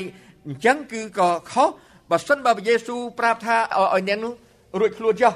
[0.46, 1.68] អញ្ចឹងគឺក៏ខុស
[2.10, 4.32] បើសិនបើព្រះយេស៊ូវប្រាប់ថាឲ្យអ្នកនោះ
[4.80, 5.32] រួចខ្លួនចុះ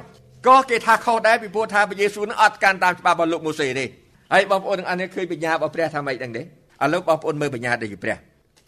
[0.46, 3.84] ក៏គេថាខុសដែរពីព្រោះថាព្រះយេស៊ូវនឹងអត់កាន់តាមច្បាប់របស់លោកម៉ូសេទេ
[4.32, 6.44] ហើយបងប្អូនទាំងអស់នេះឃើញបញ្ញារបស់ព្រះថាម៉េចដឹងទេឥ
[6.92, 8.16] ឡូវបងប្អូនមើលបញ្ញាដូចជាព្រះ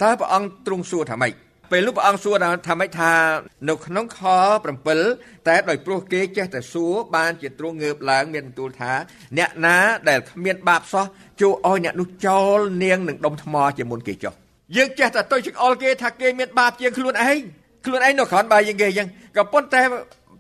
[0.03, 1.33] តើព្រះអង្គទ្រង់សួរថាម៉េច
[1.71, 2.37] ពេលនោះព្រះអង្គសួរ
[2.69, 3.13] ថាម៉េចថា
[3.69, 4.21] នៅក្នុងខ
[4.87, 8.93] 7តែដោយព្រោះគេចេះតែសួរបានជាទ្រង់ងើបឡើងមានបន្ទូលថា
[9.39, 9.77] អ្នកណា
[10.09, 11.07] ដែលគ្មានបាបសោះ
[11.41, 14.33] ចូលឲ្យអ្នកនោះចោលនាងនឹងដុំថ្មជាមុនគេចុះ
[14.77, 17.41] យើងចេះតែទៅចង្អុលគេថាគេមានបាបជាងខ្លួនឯង
[17.87, 19.83] ខ្លួនឯងនៅក្រោមបាយយើងគេអញ្ចឹងក៏ប៉ុន្តែ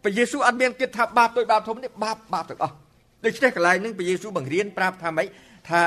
[0.03, 2.75] ព្រះយេស៊ូវអត់មានគិតថាបាបដូចបាបធំនេះបាបបាបទាំងអស់
[3.25, 5.27] ដូច្នេះកន្លែងនេះព្រះយេស៊ូវបង្រៀនប្រាប់ថាម៉េច
[5.71, 5.83] ថា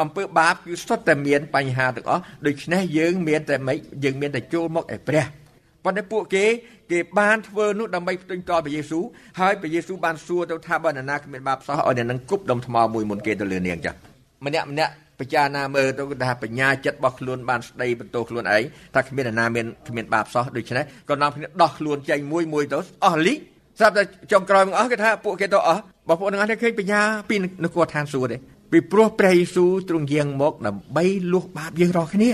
[0.00, 5.24] អំពើបាបគឺសុទ្ធតែមានបញ្ហាទាំងអស់ដូច្នេះយើងមានតែម៉េចយើងមានតែចូលមកឯព្រះ
[5.84, 6.44] ប៉ុន្តែពួកគេ
[6.90, 9.04] គេបានធ្វើនោះដើម្បីផ្ទុយតព្រះយេស៊ូវ
[9.40, 13.98] ហើយព្រះយេស៊ូវបានសួរទៅថាបើនរណាគ្មានបាបសោះឲ្យអ្នកនឹងគប់ដុំថ្មមួយមុនគេទៅលើនាងចាស់
[14.46, 18.62] ម្នាក់ម្នាក់ពិចារណាមើលទៅថាបញ្ញាចិត្តរបស់ខ្លួនបានស្ដីបន្ទោខ្លួនឯង
[18.94, 23.34] ថាគ្មាននរណាមានគ្មានបាបសោះដូច្នេះក៏នាំគ្នាដោះខ្លួនចេញមួយមួយទៅអស់លី
[23.78, 28.36] ស្រាប់តែចុងក្រោយមកអស់គេថាពួកគេទៅអស់បងប្អូនទាំងអស់គ្នាឃើញបញ្ញាពីនគរឋានសួគ៌ទេ
[28.72, 32.30] ពីព្រោះព្រះយេស៊ូវទ្រង់យាងមកដើម្បីលួសបាបយើងរាល់គ្នា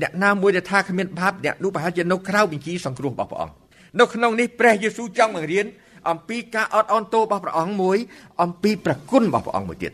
[0.00, 3.54] អ្នកណាមួយដែលថាគ្មានបាបអ្នកនោះប្រហែលជានៅក្រៅបញ្ជីសង្គ្រោះរបស់ព្រះអង្គ
[4.00, 5.66] នៅក្នុងនេះព្រះយេស៊ូវចង់បង្រៀន
[6.10, 7.98] អំពីការអត់អន់ទោសរបស់ព្រះអង្គមួយ
[8.42, 9.92] អំពីប្រគុណរបស់ព្រះអង្គមួយទៀត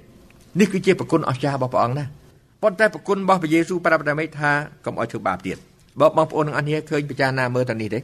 [0.61, 2.05] នេះគឺជាប្រគុណអស្ចារ្យរបស់ព្រះអង្គណា
[2.63, 4.51] ប៉ុន្តែប្រគុណរបស់ព្រះយេស៊ូវប្រាប់តែមិនថា
[4.85, 5.57] កុំឲ្យធ្វើបាបទៀត
[6.01, 8.01] បើបងប្អូនទាំងអស់គ្នាឃើញពិចារណាមើលទៅនេះទេ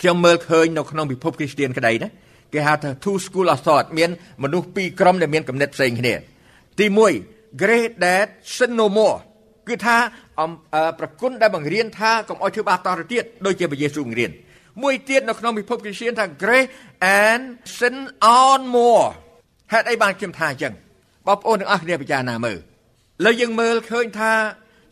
[0.00, 2.08] ខ្ញុំមើលឃើញនៅក្នុងពិភពគ្រីស្ទានក្តីណា
[2.52, 4.10] គេហៅថា two school of thought មាន
[4.42, 6.14] មនុស្សពីរក្រុមដែលមានគំនិតផ្សេងគ្នា
[6.78, 6.86] ទី
[7.24, 9.16] 1 great dad sin no more
[9.68, 9.96] គឺថា
[10.98, 14.30] ប្រគុណដែលបង្រៀនថាកុំឲ្យធ្វើបាបតទៅទៀតដូចជាព្រះយេស៊ូវបង្រៀន
[14.82, 16.68] មួយទៀតនៅក្នុងពិភពគ្រីស្ទានថា grace
[17.22, 17.42] and
[17.78, 17.96] sin
[18.40, 19.06] on more
[19.72, 20.74] ហេតុអីបានខ្ញុំថាអញ្ចឹង
[21.26, 22.58] បងប្អូនទាំងអស់គ្នាពិចារណាមើល
[23.24, 24.32] លើយើងមើលឃើញថា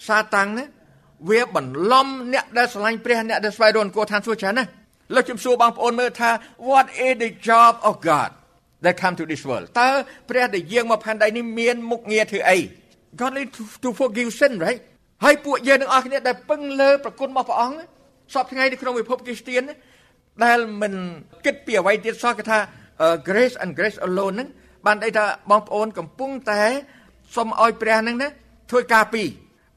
[0.09, 0.65] សាតាំងណា
[1.31, 4.65] វាបន្លំអ្នកដែលស្រឡាញ់ព្រះអ្នកដែលស្វែងរកអង្គឋានសួគ៌ច្រើនណា
[5.15, 6.31] លើខ្ញុំសួរបងប្អូនមើលថា
[6.71, 8.31] what is the job of God
[8.85, 9.91] that come to this world តើ
[10.31, 12.59] ព្រះដែលយាងមកផែនដីនេះមានមុខងារធ្វើអី
[13.21, 14.81] God need to, to forgive sin right
[15.25, 17.79] ហើយពួកយើងទាំងអស់គ្នាដែលពឹងលើប្រគុណរបស់ព្រះអង្គ
[18.35, 19.63] សពថ្ងៃនៅក្នុងពិភពគ្រីស្ទាន
[20.45, 20.95] ដែលមិន
[21.45, 22.59] គិតពីអ្វីទៀតសោះគេថា
[23.29, 24.49] grace and grace alone ហ្នឹង
[24.87, 26.63] បានន័យថាបងប្អូនកំពុងតែ
[27.37, 28.29] សូមឲ្យព្រះហ្នឹងណា
[28.71, 29.23] ធ្វើការពី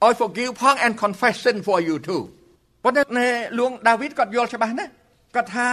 [0.03, 2.23] ឲ្យ forgive ផង and confession for you too
[2.83, 3.03] ប៉ុន្តែ
[3.59, 4.85] លួងដាវីតគាត់យល់ច្បាស់ណា
[5.35, 5.67] គាត់ថា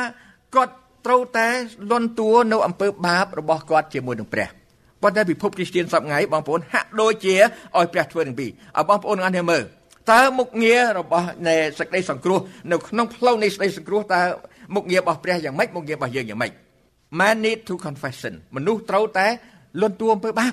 [0.54, 0.74] គាត់
[1.06, 1.48] ត្រូវតែ
[1.90, 4.48] លន់តួនៅអំពើបាបរបស់គាត់ជាមួយនឹងព្រះ
[5.02, 7.36] ប៉ុន្តែពិភពគ្រីស្ទានសពថ្ងៃបងប្អូនហាក់ដូចជា
[7.76, 9.62] ឲ្យព្រះធ្វើទាំងពីរឲ្យបងប្អូនអរគ្នាមើល
[10.12, 12.40] តើមុខងាររបស់នៃសេចក្តីសង្គ្រោះ
[12.72, 14.20] នៅក្នុងផ្លូវនៃសេចក្តីសង្គ្រោះតើ
[14.74, 16.52] មុខងាររបស់ព្រះយ៉ាងម៉េចមុខងាររបស់យើងយ៉ាងម៉េច
[17.18, 19.26] Man need to confession មនុស្សត្រូវតែ
[19.80, 20.52] លន់តួអំពើបាប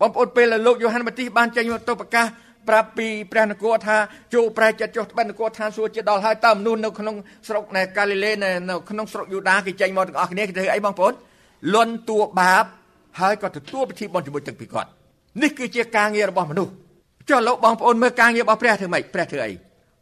[0.00, 2.26] បងប្អូនពេលដែលលោកយ៉ូហានបាទីសបានចេញមកទៅប្រកាស
[2.68, 3.96] ប្រាប់ពីព្រះនគរថា
[4.34, 7.16] ចូលប្រែចិត្តចុះត្បិតនគរឋានសួគ៌ជាដល់ហើយតើមនុស្សនៅក្នុង
[7.48, 8.30] ស្រុកនៃកាលីលេ
[8.70, 11.12] នៅក្នុងស្រុកយូដាគេចេញមកទាំងអស់គ្នាគេធ្វើអីបងប្អូន
[11.74, 12.64] លន់តួបាប
[13.20, 14.88] ហើយក៏ទទួលពិធីបុណ្យជាមួយទឹកពីគាត់
[15.42, 16.72] នេះគឺជាការងាររបស់មនុស្ស
[17.28, 19.52] ចុះលោកបងប្អូនមើលការងាររបស់ព្រះធ្វើម៉េចព្រះធ្វើអី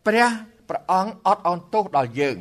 [0.07, 0.29] ព្រះ
[0.69, 2.37] ព្រះអង្គអត់អន់ទោសដល់យើង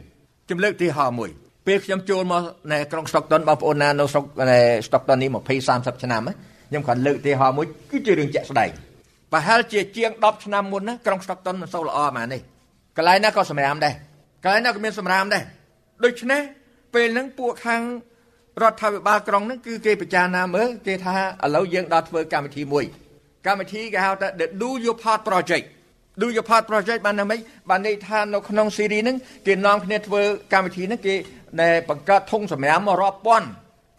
[0.50, 1.30] ជំលើកទីហោមួយ
[1.68, 5.38] ពេលខ្ញុំចូលមកនៅក្រុងស្តុកតុនបងប្អូនណានៅស្រុកនៅស្តុកតុននេះ20
[5.70, 6.22] 30ឆ្នាំ
[6.70, 8.72] ខ្ញុំគាត់លើកទីហោមួយគឺជារឿងជាក់ស្ដែង
[9.32, 12.42] ប្រហែលជាជាង10ឆ្នាំមុនណាក្រុងស្តុកតុនមិនសូវល្អហ្មងនេះ
[12.98, 13.94] កន្លែងណាក៏សម្រាមដែរ
[14.44, 15.44] កន្លែងណាក៏មានសម្រាមដែរ
[16.04, 16.42] ដូច្នេះ
[16.94, 17.82] ពេលហ្នឹងពួកខាង
[18.62, 21.16] រដ្ឋាភិបាលក្រុងហ្នឹងគឺគេពិចារណាមើលគេថា
[21.46, 22.86] ឥឡូវយើងដល់ធ្វើកម្មវិធីមួយ
[23.46, 25.66] កម្មវិធីគេហៅថា the do your part project
[26.22, 27.40] do your part project បានណាមិញ
[27.70, 29.18] បានន័យថានៅក្នុងសេរីហ្នឹង
[29.48, 30.22] គេនាំគ្នាធ្វើ
[30.54, 31.16] កម្មវិធីហ្នឹងគេ
[31.60, 33.48] ណែបង្កើតធុងសម្រាមមករាប់ពាន់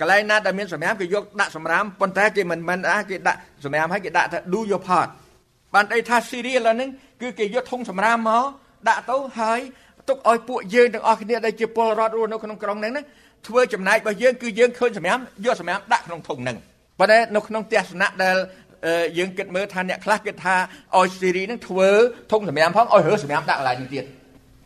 [0.01, 5.09] កន្លែងណាដែលមានសម្រាមគេយកដាក់សម្រាមប៉ុន្តែគេមិនមិនអាគេដាក់សម្រាមឲ្យគេដាក់ថា do your part
[5.75, 6.91] បានន័យថាសេរីឥឡូវហ្នឹង
[7.23, 8.45] គឺគេយកធុងសម្រាមមក
[8.89, 9.61] ដាក់ទៅហើយ
[10.09, 13.03] ទុកឲ្យពួកយើងទាំងអស់គ្នាដែលជាពលរដ្ឋរស់នៅក្នុងក្រុងហ្នឹងណា
[13.47, 16.57] ធ្វើចំណែករបស់យើងគឺយើងឃើញសម្រាមយកសម្រាមដាក់ក្នុងធុងហ្នឹង
[16.99, 18.37] ប៉ុន្តែនៅក្នុងទស្សនៈដែល
[19.19, 20.57] យើងគិតមើលថាអ្នកខ្លះគិតថា
[20.97, 21.89] ឲ្យសេរីនឹងធ្វើ
[22.33, 24.05] ធុងសម្រាមផងឲ្យរើសម្រាមដាក់កន្លែងនេះទៀត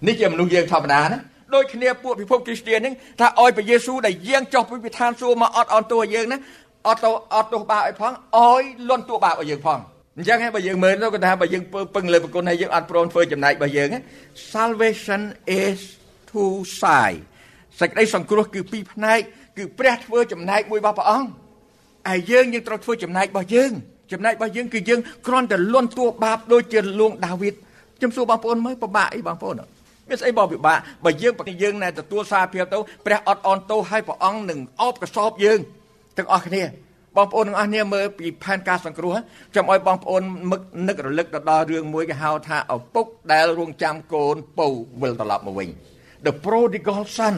[0.06, 1.18] នេះជាមនុស្សយើងធម្មតាណា
[1.54, 6.38] ដូចគ្នាពួកពិភពគ្រីស្ទានហ្នឹងថាឲ្យព្រះយេស៊ូវដែលយាងចុះពីវិធានសួគ៌មកអត់អន់តួយើងណា
[6.86, 9.78] អត់ទៅអត់ទោសបាបឲ្យផងឲ្យលន់តួបាបឲ្យយើងផង
[10.18, 13.88] អញ្ចឹងហើយបើយើងមើលទៅគាត់ថាបើយើងពឹងលើប្រគុណហើយយើងអត់ព្រមធ្វើចំណែករបស់យើង
[14.52, 15.22] salvation
[15.62, 15.78] is
[16.30, 17.20] two side
[17.80, 19.20] សេចក្តីសង្គ្រោះគឺពីរផ្នែក
[19.56, 21.28] គឺព្រះធ្វើចំណែកមួយរបស់ព្រះអង្គ
[22.08, 23.70] ហើយយើងយើងត្រូវធ្វើចំណែករបស់យើង
[24.12, 27.54] ចំណែករបស់យើងគឺយើងគ្រាន់តែលន់តួបាបដូចជាលួងដាវីត
[27.98, 29.56] ខ្ញុំសួរបងប្អូនមើលពិបាកអីបងប្អូន
[30.08, 35.58] មានស្អីបងពិបាកបើយើងបើយើងណែទទួលសារភាពទៅព្រះអត់អន់ទោសឲ្យព្រះអង្គនឹងអបកសោបយើង
[36.18, 36.62] ទាំងអស់គ្នា
[37.16, 39.14] បងប្អូនទាំងអស់គ្នាមើលពីផែនការសង្គ្រោះ
[39.54, 44.66] ចាំឲ្យបងប្អូននឹកនឹករលឹកទៅដល់រឿងមួយគេហៅថាឪពុកដែលរងចាំកូនពៅ
[45.02, 45.68] វិលត្រឡប់មកវិញ
[46.24, 47.36] The prodigal son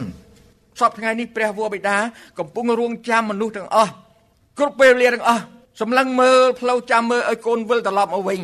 [0.79, 1.97] សពថ្ងៃនេះព្រះវរបិតា
[2.39, 3.91] កំពុងរងចាំមនុស្សទាំងអស់
[4.59, 5.43] គ្រប់ពេលវេលាទាំងអស់
[5.81, 8.39] សម្លឹងមើលផ្លូវចាំមើលឲ្យកូនវិលត្រឡប់មកវិញ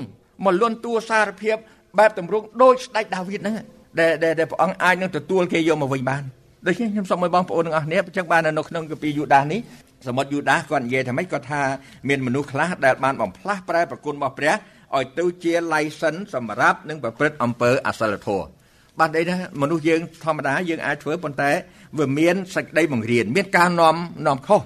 [0.45, 1.58] មកលន់តួសារភាព
[2.00, 3.56] បែបតម្រង់ដូចស្ដេចដាវីតហ្នឹង
[4.00, 6.24] ដែលដែលព្រះអង្គអាចនឹងទទួលគេយកមកវិញបាន
[6.67, 9.60] ដូច្នេះខ្ញុំសូមឲ្យបងប្អូនទាំងអស់គ្នាអញ្ចឹងបាននៅក្នុងកាពីយូដាសនេះ
[10.08, 11.62] សមុទ្រយូដាសគាត់និយាយថាម៉េចគាត់ថា
[12.10, 14.54] មានមនុស្សខ្លះដែលបានបំផ្លាស់ប្រែប្រគុណរបស់ព្រះ
[14.96, 18.48] ឲ្យទៅជា license សម្រាប់នឹងប្រព្រឹត្តអំពើអសិលធម៌
[19.00, 21.52] បានន័យថាមនុស្សយើងធម្មតាយើងអាចធ្វើប៉ុន្តែ
[22.00, 23.96] វាមានសេចក្តីបង្រៀនមានការនាំ
[24.28, 24.62] នាំខុស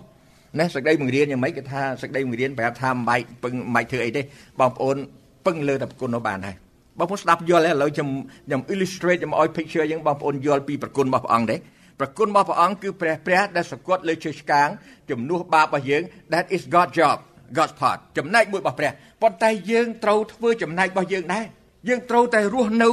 [0.60, 4.22] ណាសេចក្តីបង្រៀនយ៉ាងម៉េចគេថាសេចក្តីបង្រៀនប្រាប់ថាមិនបាច់ពឹងមិនបាច់ធ្វើអីទេ
[4.60, 4.98] បងប្អូន
[5.46, 6.56] ពឹងលើតែប្រគុណនោះបានហើយ
[7.00, 8.10] បងប្អូនស្ដាប់យល់ទេឥឡូវខ្ញុំ
[8.48, 11.56] ខ្ញុំ illustrate ខ្ញុំឲ្យ picture យើងបងប្អូនយល់ពីប្រគុណរបស់ព្រះអង្គទេ
[12.00, 14.70] ប្រគុណរបស់ព្រះអង្គគឺព្រះព្រះដែលសគត់លើជើងឆ្កាង
[15.10, 17.18] ជំនួសបាបរបស់យើង that is God job
[17.58, 21.46] God's part ចំណែកមួយរបស់ព្រះប៉ុន្តែយើងត្រូវធ្វើចំណែករបស់យើងដែរ
[21.88, 22.90] យើងត្រូវតែរស់នៅ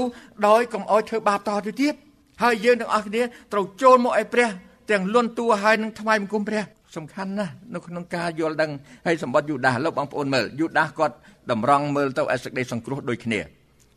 [0.49, 1.95] ដោយកុំអោយធ្វើបាបតទៅទៀត
[2.43, 4.49] ហើយយើងទាំងអស់គ្នាត្រូវចូលមកឲ្យព្រះ
[4.91, 6.63] ទាំងលន់តួហើយនឹងថ្វាយបង្គំព្រះ
[6.97, 8.71] សំខាន់ណាស់នៅក្នុងការយល់ដឹង
[9.07, 11.15] ហើយសម្បត្តិយូដាសលោកបងប្អូនមើលយូដាសគាត់
[11.51, 13.41] តម្រង់មើលទៅឲ្យសេចក្តីសង្គ្រោះដូចគ្នា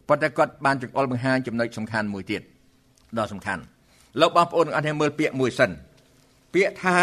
[0.10, 2.42] ប៉ុន្តែគាត់បានចង្អុលបង្ហាញចំណុចសំខាន់មួយទៀត
[3.18, 3.62] ដ៏សំខាន់
[4.22, 5.72] លោកបងប្អូនទាំងអស់គ្នាមើលពាក្យមួយសិន
[6.54, 6.98] ពាក្យថា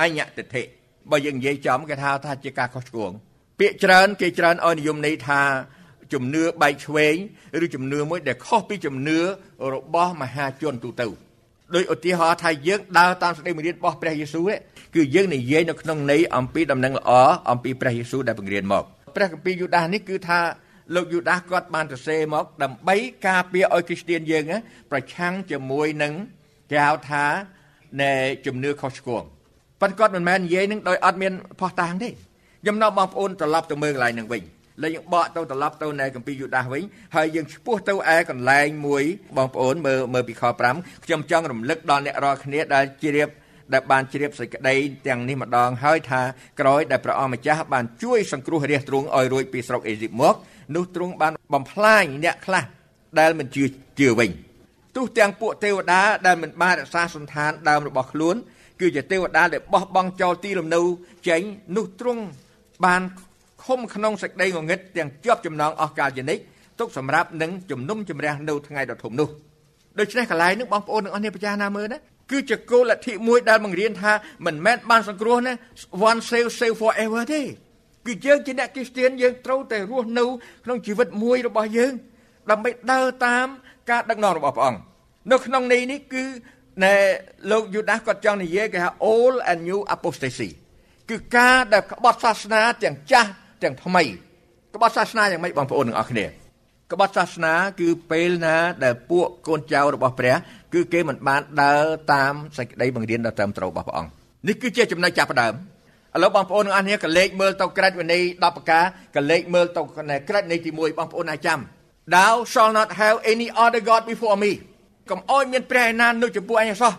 [0.00, 0.62] អញ្ញតិធិ
[1.10, 3.10] បើយើងនិយាយចំគេថាថាជាការខុសឆ្គង
[3.60, 5.40] ពាក្យច្រើនគេច្រើនឲ្យនិយមន័យថា
[6.12, 7.14] ជំនឿបែកឆ្វេង
[7.64, 9.18] ឬជំនឿមួយដែលខុសពីជំនឿ
[9.74, 11.08] របស់មហាជនទូទៅ
[11.74, 14.50] ដោយឧទាហរណ៍ថាយើងដើរតាមសេចក្តីបង្រៀនរបស់ព្រះយេស៊ូវ
[14.94, 17.10] គឺយើងនិយាយនៅក្នុងន័យអំពីដំណឹងល្អ
[17.50, 18.84] អំពីព្រះយេស៊ូវដែលបង្រៀនមក
[19.16, 20.40] ព្រះគម្ពីរយូដាសនេះគឺថា
[20.94, 24.44] លោកយូដាសគាត់បានសរសេរមកដើម្បីការពារឲ្យគ្រីស្ទានយើង
[24.90, 26.12] ប្រឆាំងជាមួយនឹង
[26.70, 27.24] គេហៅថា
[28.00, 28.12] នៃ
[28.46, 29.22] ជំនឿខុសឆ្គង
[29.80, 34.42] ប៉ុន្តែគាត់មិនមែននិយាយនឹងដោយអត់មានផោះតាងទេខ្ញុំនាំបងប្អូនត្រឡប់ទៅមើលកន្លែងនឹងវិញ
[34.82, 36.82] លេយើងបកទៅត្រឡប់ទៅនៅកម្ពីយូដាសវិញ
[37.16, 39.04] ហើយយើងឈ្មោះទៅឯកន្លែងមួយ
[39.36, 40.42] បងប្អូនមើលមើលពីខ
[40.74, 43.28] 5ខ្ញុំចង់រំលឹកដល់អ្នករាល់គ្នាដែលជ្រាប
[43.72, 44.74] ដែលបានជ្រាបសេចក្តី
[45.06, 46.22] ទាំងនេះម្ដងហើយថា
[46.60, 50.34] ក្រោយដែលព្រះអង្គម្ចាស់បានជួយសង្គ្រោះរាជទ្រង់ឲ្យរួចពីស្រុកអេស៊ីបមក
[50.76, 52.64] នោះទ្រង់បានបំផ្លាញអ្នកខ្លះ
[53.18, 53.64] ដែលមិនជឿ
[54.00, 54.30] ជឿវិញ
[54.98, 58.36] ទោះទាំងពួកទេវតាដែលមិនបានរក្សាសន្តានដើមរបស់ខ្លួន
[58.80, 60.80] គឺជាទេវតាដែលបោះបង់ចោលទីលំនៅ
[61.28, 61.40] ចេញ
[61.76, 62.22] នោះទ្រង់
[62.84, 63.02] បាន
[63.64, 66.42] ឃុំក្នុងសេចក្តីងងឹតទាំងជាប់ចំណងអស់កាលជានិច្ច
[66.80, 69.28] ទុកសម្រាប់នឹងជំនុំជម្រះនៅថ្ងៃដ៏ធំនោះ
[69.98, 71.98] ដូច្នេះកន្លែងនេះបងប្អូនទាំងអស់គ្នាប្រចាណាមើលណា
[72.30, 74.12] គឺជាគោលលទ្ធិមួយដែលបង្រៀនថា
[74.46, 75.52] មិនមែនបានសង្គ្រោះណា
[76.10, 77.40] one save save forever ទេ
[78.06, 80.24] គឺយើងជាអ្នកគ្រីស្ទានយើងត្រូវតែរស់នៅ
[80.64, 81.92] ក្នុងជីវិតមួយរបស់យើង
[82.50, 83.46] ដើម្បីដើរតាម
[83.90, 84.80] ការដឹកនាំរបស់ព្រះអង្គ
[85.30, 86.24] នៅក្នុងន័យនេះគឺ
[86.84, 86.94] ណែ
[87.50, 90.50] លោកយូដាសគាត់ចង់និយាយគេថា all and new apostasy
[91.10, 93.30] គឺការដែលក្បត់សាសនាទាំងចាស់
[93.62, 94.02] ទាំងថ្មី
[94.74, 96.26] ក្បត់សាសនាយ៉ាងម៉េចបងប្អូនទាំងអស់គ្នា
[96.92, 100.34] ក្បត់សាសនាគឺពេលណាដែលពួកកូនចៅរបស់ព្រះ
[100.74, 104.10] គឺគេមិនបានដើរតាមសេចក្តីបង្រៀនដ៏ត្រឹមត្រូវរបស់ព្រះអង្គ
[104.48, 105.54] នេះគឺជាចំណុចចាប់ផ្ដើម
[106.14, 108.84] ឥឡូវបងប្អូនទាំងអស់គ្នាក៏លេខមើលទៅក្រឹតវិន័យ10ប្រការ
[109.16, 109.82] ក៏លេខមើលទៅ
[110.28, 111.60] ក្រឹតនៃទី1បងប្អូនអាចចាំ
[112.16, 114.52] Thou shall not have any other god before me
[115.10, 116.92] កុំអោយមានព្រះឯណានៅចំពោះអញសោះ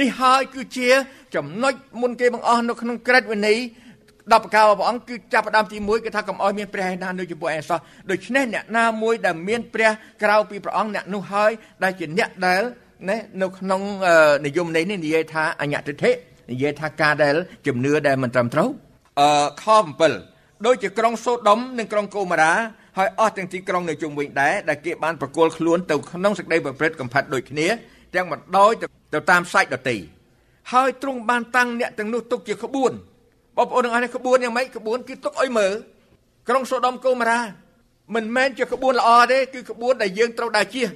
[0.00, 0.88] នេះហើយគឺជា
[1.34, 3.58] ចំណុចមុនគេបង្អស់នៅក្នុងក្រឹតវិន័យ
[4.32, 7.78] 10ប្រការរបស់ព្រះអង្គគឺចាប់ផ្ដើមទី1គឺថាកុំអោយមានព្រះឯណានៅចំពោះអញសោះ
[8.10, 9.90] ដូច្នេះអ្នកណាមួយដែលមានព្រះ
[10.22, 11.50] ក្រៅពីព្រះអង្គអ្នកនោះហើយ
[11.82, 12.62] ដែលជាអ្នកដែល
[13.08, 13.80] ណានៅក្នុង
[14.46, 16.10] និយមន័យនេះនិយាយថាអញ្ញតិធិ
[16.50, 18.68] និយាយថាការដែលជំនឿដែលមិនត្រឹមត្រូវ
[19.20, 19.30] អឺ
[19.62, 19.64] ខ
[20.14, 22.54] 7ដូចជាក្រុងសូដុំនិងក្រុងកូម៉ារ៉ា
[22.98, 27.66] ហហើយអស់ទាំងទីក្រុងនៅជុំវិញដែរដែលគេបានប្រគល់ខ្លួនទៅក្នុងសេចក្តីប្រព្រឹត្តកំផិតដូចគ្នា
[28.14, 28.72] ទាំងមិនដោយ
[29.14, 29.96] ទៅតាមសាច់ដតី
[30.72, 32.92] ហើយទ្រង់បានតាំងអ្នកទាំងនោះទុកជាក្បួន
[33.56, 35.72] បងប្អូនទាំងអស់នេះក្បួនយ៉ាងម៉េចក្បួនគឺទុកឲ្យមើល
[36.48, 37.40] ក្រុងសូដុំកូម៉ារ៉ា
[38.14, 40.88] មិនមែនជាក្បួនល្អទេគឺក្បួនដែលយើងត្រូវដើរជៀស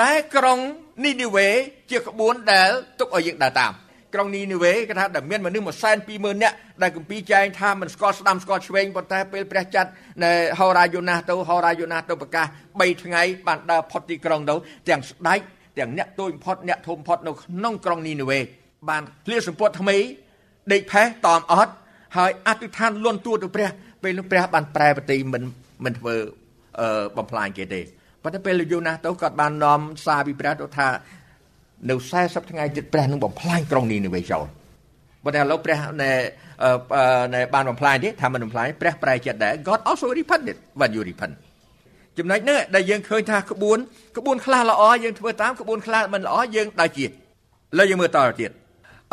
[0.00, 0.58] តែក្រុង
[1.04, 1.48] នីនីវេ
[1.90, 3.72] ជាក្បួនដែលទុកឲ្យយើងដើរតាម
[4.14, 5.66] ក្រុងនីនីវេគេថាដែលមានមនុស្ស
[6.04, 9.90] 120,000នាក់ដែលគម្ពីរចែងថាមិនស្គាល់ស្ដាំស្គាល់ឆ្វេងប៉ុន្តែពេលព្រះចាត់
[10.24, 14.54] នៅហោរាយូណាទៅហោរាយូណាទៅប្រកាស3ថ្ងៃបានដើរផុតទីក្រុងទៅ
[14.88, 15.40] ទាំងស្ដេច
[15.78, 18.38] ទាំងអ្នកទូចបំផុតអ្នកធំបំផុតនៅក្នុងក្រុងនីនីវេ
[18.88, 19.96] បានភ្លៀសម្ពុតថ្មី
[20.72, 21.72] ដេកផេះតอมអត់
[22.16, 23.70] ហើយអធិដ្ឋានលន់ទួទៅព្រះ
[24.02, 25.42] ពេលនោះព្រះបានប្រែប្រតិមិន
[25.84, 26.14] មិនធ្វើ
[27.16, 27.80] បំផ្លាញគេទេ
[28.22, 30.88] ប៉ុន្តែពេលយូណាស់ទៅគាត់បាននាំសារពីព្រះទៅថា
[31.90, 34.44] នៅ40ថ្ងៃទៀតព្រះនឹងបំផ្លាញក្រុងនេះនៅវេចោល
[35.24, 36.12] ប៉ុន្តែឥឡូវព្រះណែ
[37.34, 41.34] ណែបានបំផ្លាញទេថាមិនបំផ្លាញព្រះប្រែចិត្តដែរ God also repented when you repent
[42.18, 43.78] ចំណុចនេះដែលយើងឃើញថាក្បួន
[44.18, 47.10] ក្បួនខ្លះល្អយើងធ្វើតាមក្បួនខ្លះមិនល្អយើងដើរជាឥ
[47.78, 48.50] ឡូវយើងមើលតទៅទៀត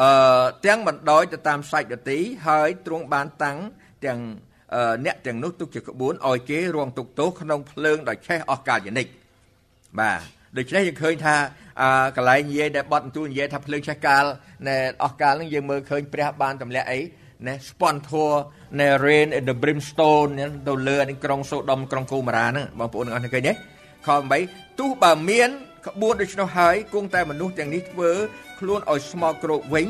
[0.02, 3.58] អឺទាំងបណ្ដោយទៅតាមសាច់ដទីហើយទ្រង់បានតាំង
[4.06, 4.20] ទាំង
[5.06, 9.08] អ្នកទាំងនោះទុកជាក្បួនឲ្យគេរងទុកទោសក្នុងភ្លើងដោយឆេះអស់កាលយនិក
[10.00, 11.36] បាទ ដូច្នេះយើងឃើញថា
[12.16, 14.24] កន្លែងនិយាយដែលបត់ទូនិយាយថាភ្លើងឆេះកាល
[14.68, 17.00] នៅអស់កាលហ្នឹងយើងមើលឃើញព្រះបានទម្លាក់អី
[17.48, 18.30] ណាស្ពន់ធัว
[18.80, 20.32] នៅ rain in the brimstone
[20.68, 23.54] ទៅលើអានេះក្រុងសូដុំក្រុងកូម៉ារ៉ាហ្នឹងបងប្អូនទាំងអស់គ្នាឃើញទេ
[24.08, 24.10] ខ
[24.44, 25.50] 8ទោះបើមាន
[25.88, 28.12] ក្បួនដូច្នោះហើយគង់តែមនុស្សទាំងនេះធ្វើ
[28.60, 29.88] ខ្លួនឲ្យស្មោកគ្រោកវិញ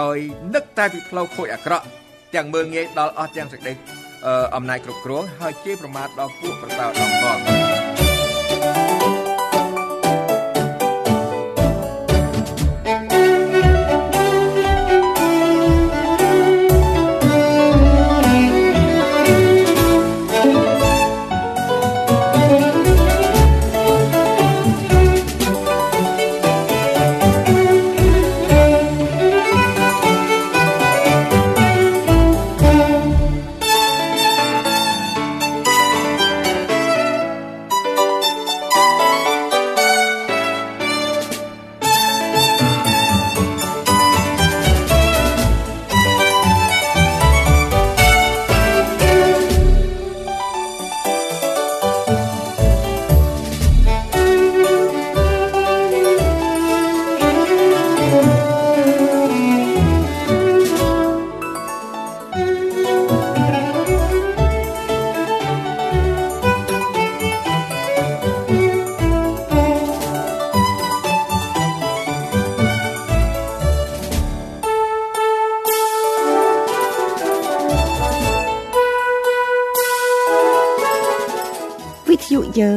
[0.00, 0.16] ដោយ
[0.54, 1.84] នឹកតែពីផ្លូវខូចអាក្រក់
[2.34, 3.72] ទាំងមើងងាយដល់អស់ទាំងសេចក្តី
[4.56, 7.85] អំណាចគ្រប់គ្រងហើយជេរប្រមាថដល់ពួកប្រសើរដល់ផងយើង